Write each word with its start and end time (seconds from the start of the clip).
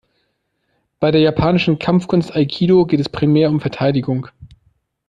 Bei 0.99 1.11
der 1.11 1.21
japanischen 1.21 1.77
Kampfkunst 1.77 2.35
Aikido 2.35 2.87
geht 2.87 2.99
es 3.01 3.07
primär 3.07 3.49
um 3.51 3.59
Verteidigung. 3.61 4.29